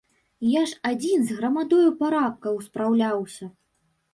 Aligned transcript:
Я 0.51 0.61
ж 0.69 0.79
адзін 0.91 1.27
з 1.27 1.37
грамадою 1.41 1.91
парабкаў 2.01 2.59
спраўляўся! 2.69 3.45